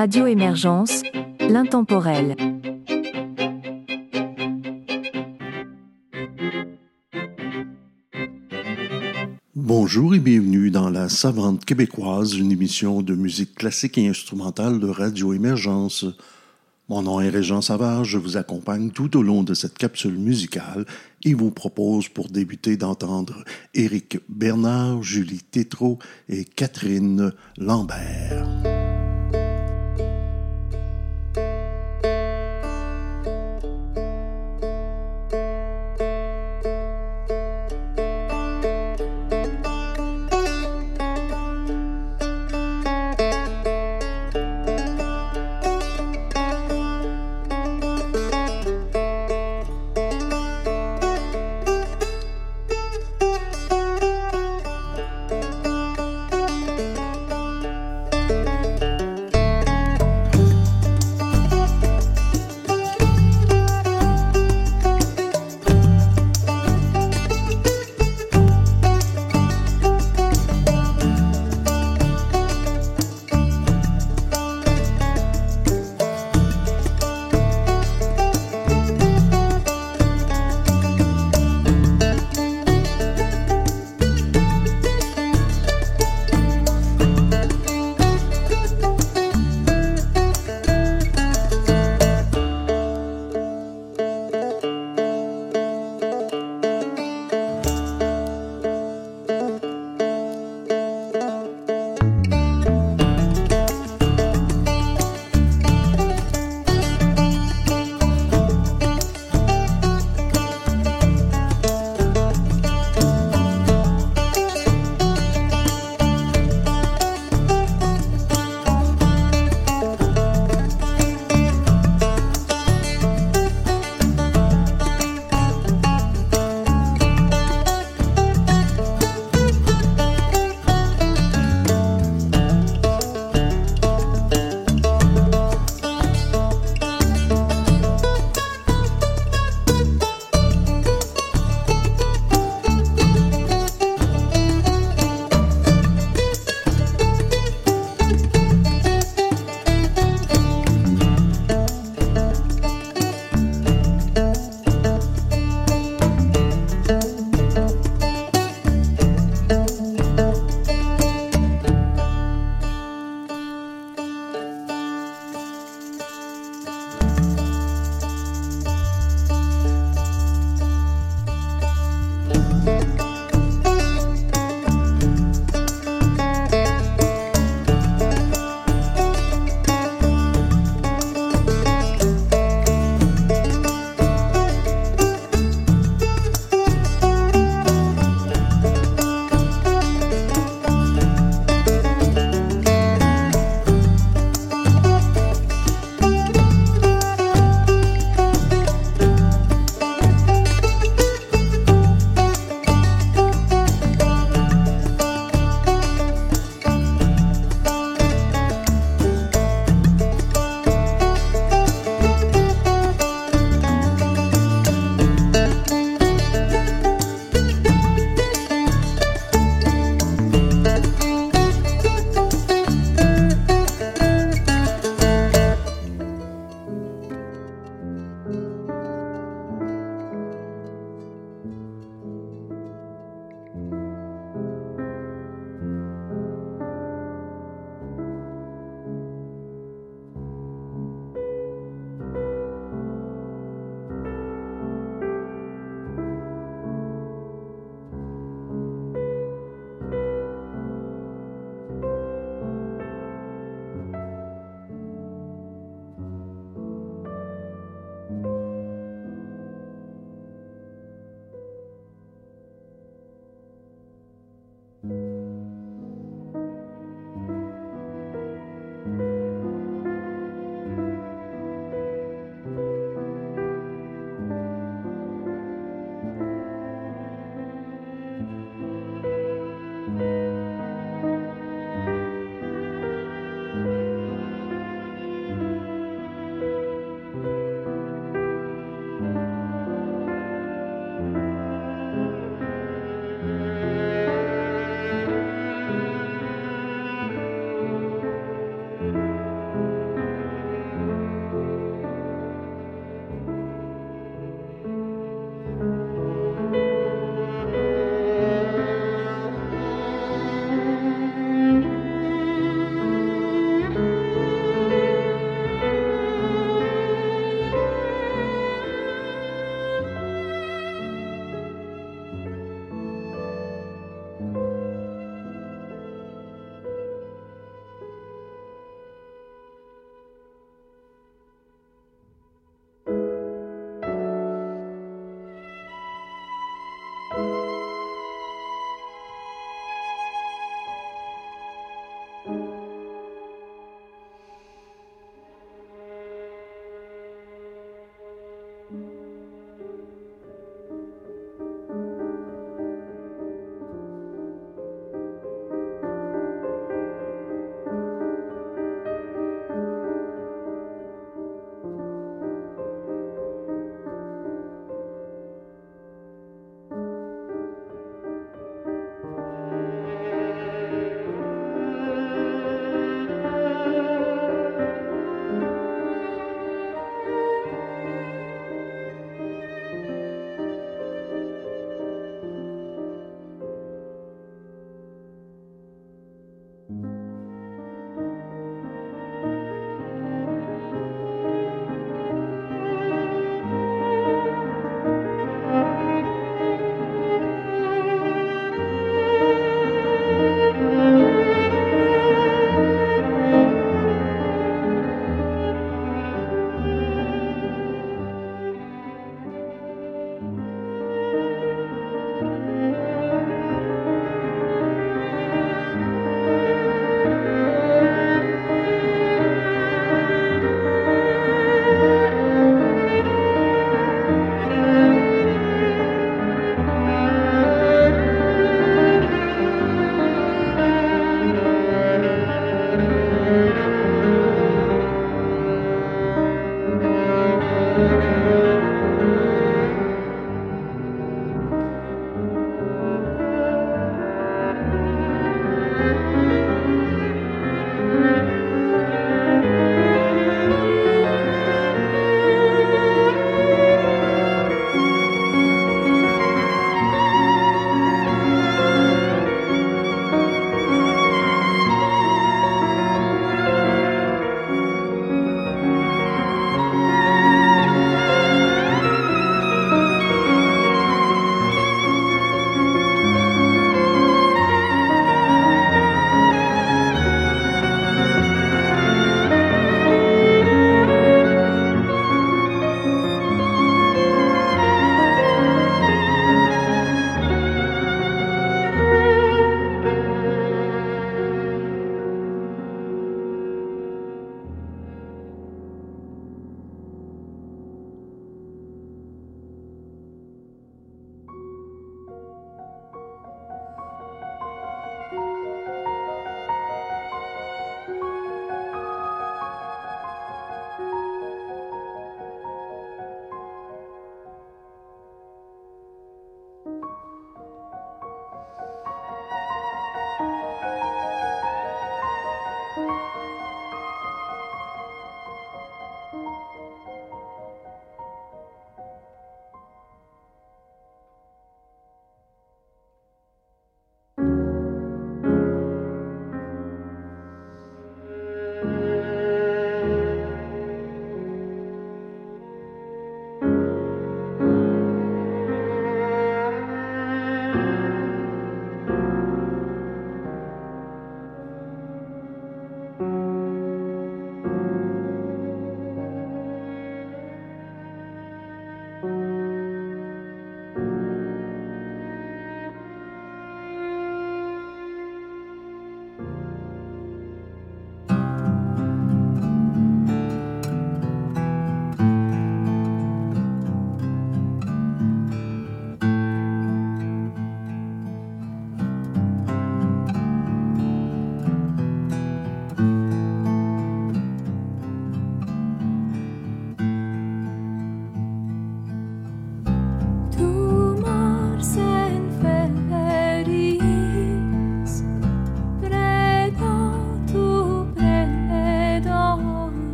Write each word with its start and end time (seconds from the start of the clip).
Radio 0.00 0.26
Émergence, 0.26 1.02
l'intemporel. 1.40 2.34
Bonjour 9.54 10.14
et 10.14 10.18
bienvenue 10.18 10.70
dans 10.70 10.88
La 10.88 11.10
Savante 11.10 11.66
québécoise, 11.66 12.32
une 12.32 12.50
émission 12.50 13.02
de 13.02 13.14
musique 13.14 13.54
classique 13.54 13.98
et 13.98 14.08
instrumentale 14.08 14.80
de 14.80 14.88
Radio 14.88 15.34
Émergence. 15.34 16.06
Mon 16.88 17.02
nom 17.02 17.20
est 17.20 17.28
Régent 17.28 17.60
Savard, 17.60 18.04
je 18.04 18.16
vous 18.16 18.38
accompagne 18.38 18.92
tout 18.92 19.18
au 19.18 19.22
long 19.22 19.42
de 19.42 19.52
cette 19.52 19.76
capsule 19.76 20.16
musicale 20.16 20.86
et 21.26 21.34
vous 21.34 21.50
propose 21.50 22.08
pour 22.08 22.30
débuter 22.30 22.78
d'entendre 22.78 23.44
Éric 23.74 24.16
Bernard, 24.30 25.02
Julie 25.02 25.42
Tétrault 25.42 25.98
et 26.30 26.46
Catherine 26.46 27.34
Lambert. 27.58 28.79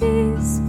Nous 0.00 0.59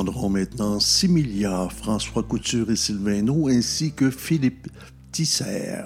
entendrons 0.00 0.30
maintenant 0.30 0.80
Similia, 0.80 1.68
François 1.68 2.22
Couture 2.22 2.70
et 2.70 2.76
Sylvain 2.76 3.22
ainsi 3.48 3.92
que 3.92 4.10
Philippe 4.10 4.68
Tisser. 5.12 5.84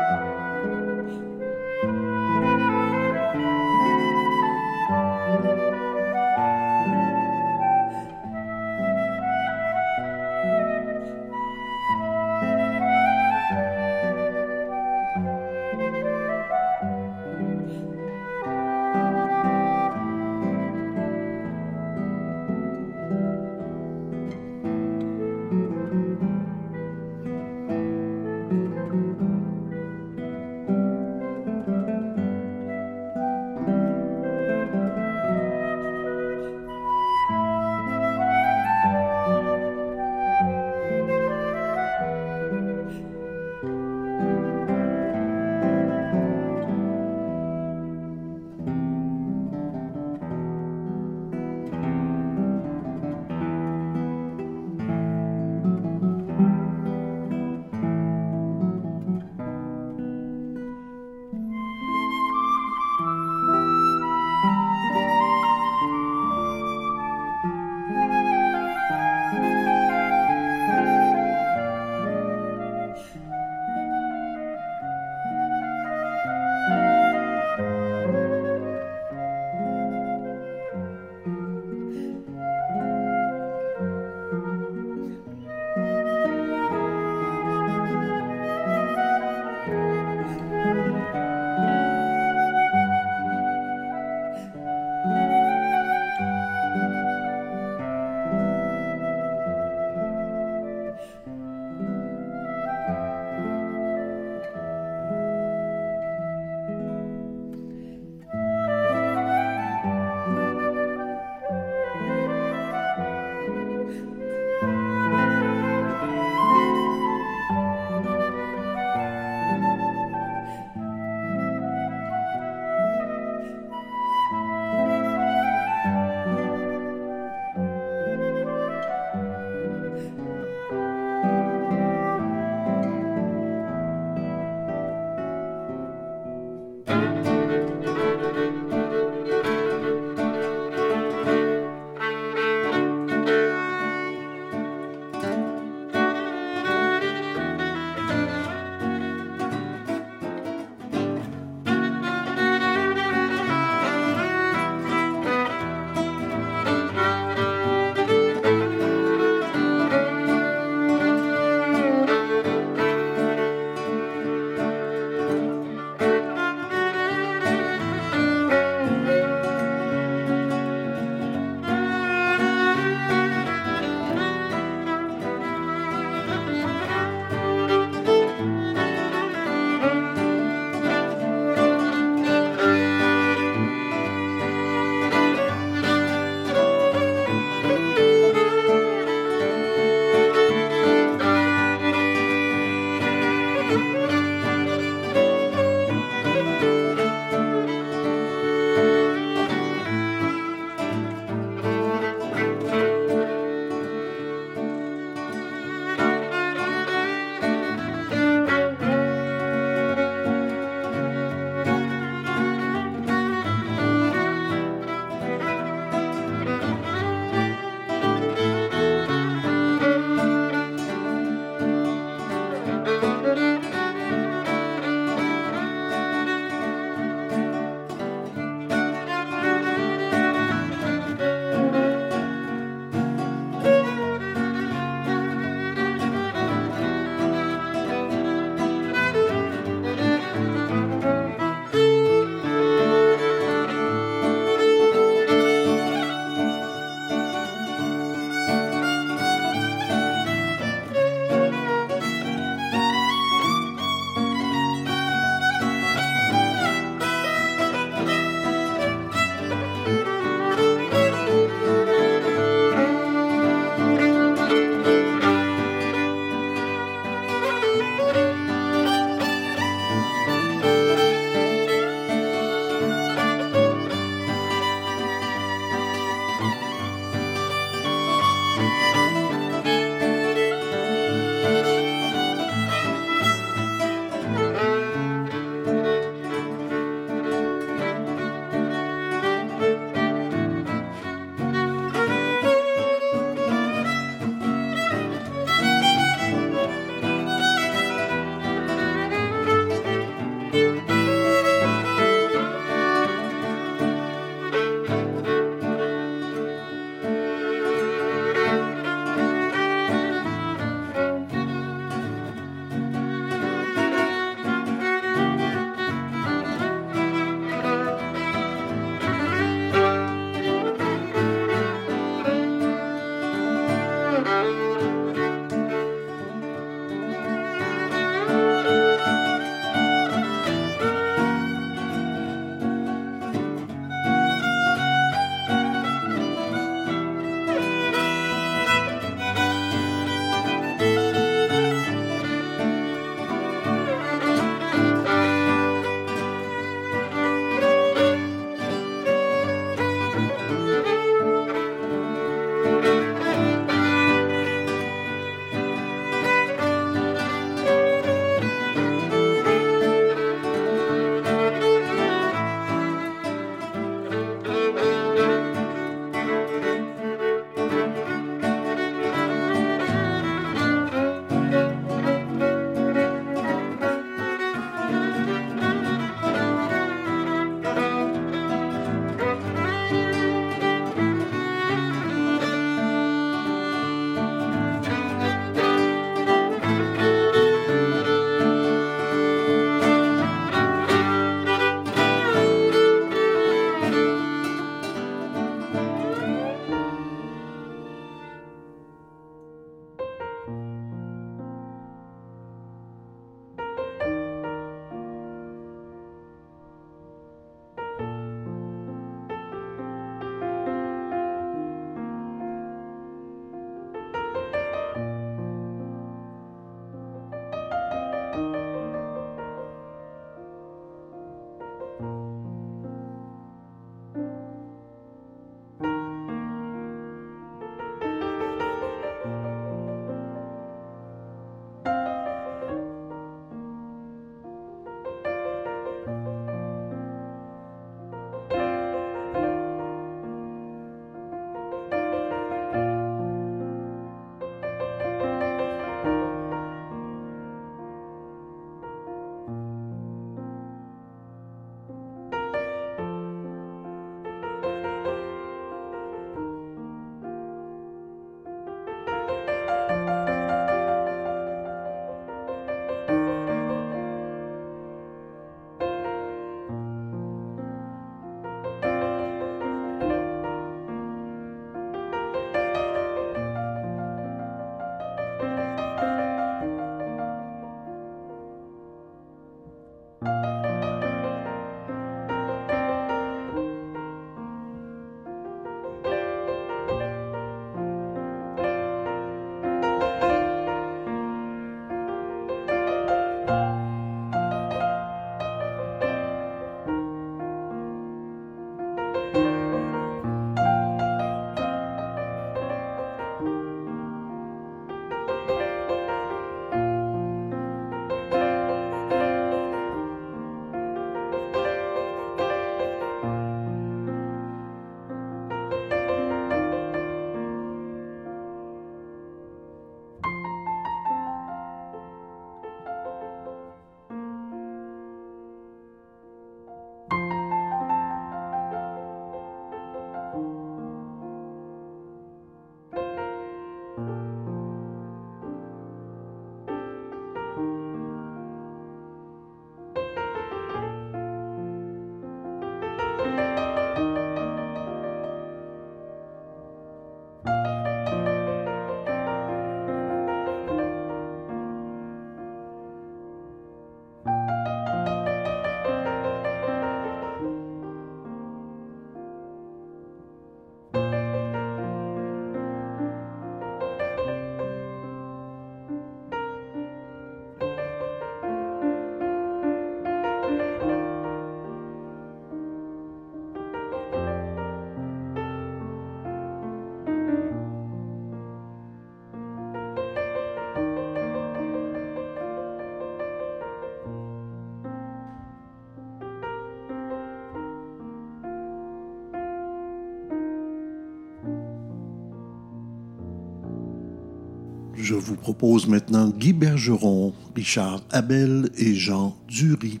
Je 595.08 595.14
vous 595.14 595.36
propose 595.36 595.86
maintenant 595.86 596.28
Guy 596.28 596.52
Bergeron, 596.52 597.32
Richard 597.56 598.02
Abel 598.10 598.68
et 598.76 598.94
Jean 598.94 599.34
Dury. 599.48 600.00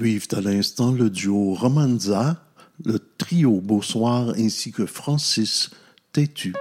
Suivent 0.00 0.28
à 0.32 0.40
l'instant 0.40 0.92
le 0.92 1.10
duo 1.10 1.52
Romanza, 1.52 2.42
le 2.86 2.98
trio 3.18 3.60
Beausoir 3.60 4.30
ainsi 4.30 4.72
que 4.72 4.86
Francis 4.86 5.68
Têtu. 6.10 6.54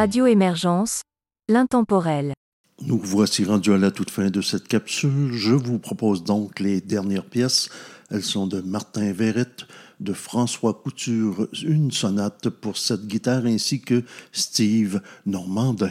Radio 0.00 0.24
Émergence, 0.24 1.02
l'intemporel. 1.46 2.32
Nous 2.80 2.98
voici 2.98 3.44
rendus 3.44 3.74
à 3.74 3.76
la 3.76 3.90
toute 3.90 4.08
fin 4.08 4.30
de 4.30 4.40
cette 4.40 4.66
capsule. 4.66 5.34
Je 5.34 5.52
vous 5.52 5.78
propose 5.78 6.24
donc 6.24 6.58
les 6.58 6.80
dernières 6.80 7.26
pièces. 7.26 7.68
Elles 8.10 8.22
sont 8.22 8.46
de 8.46 8.62
Martin 8.62 9.12
Verrette, 9.12 9.66
de 10.00 10.14
François 10.14 10.72
Couture, 10.72 11.48
une 11.62 11.90
sonate 11.90 12.48
pour 12.48 12.78
cette 12.78 13.06
guitare 13.06 13.44
ainsi 13.44 13.82
que 13.82 14.02
Steve 14.32 15.02
Normandin. 15.26 15.90